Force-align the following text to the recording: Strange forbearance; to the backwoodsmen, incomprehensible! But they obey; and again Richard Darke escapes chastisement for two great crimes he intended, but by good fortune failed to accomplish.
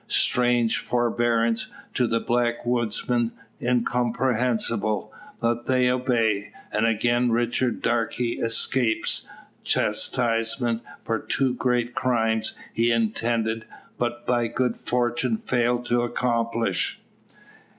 Strange 0.07 0.79
forbearance; 0.79 1.67
to 1.93 2.07
the 2.07 2.19
backwoodsmen, 2.19 3.33
incomprehensible! 3.61 5.13
But 5.39 5.67
they 5.67 5.91
obey; 5.91 6.51
and 6.71 6.87
again 6.87 7.29
Richard 7.31 7.83
Darke 7.83 8.19
escapes 8.19 9.27
chastisement 9.63 10.81
for 11.05 11.19
two 11.19 11.53
great 11.53 11.93
crimes 11.93 12.55
he 12.73 12.91
intended, 12.91 13.65
but 13.99 14.25
by 14.25 14.47
good 14.47 14.77
fortune 14.77 15.37
failed 15.37 15.85
to 15.85 16.01
accomplish. 16.01 16.99